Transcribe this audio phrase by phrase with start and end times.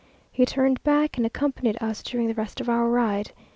[0.31, 3.33] He turned back, and accompanied us during the rest of our ride.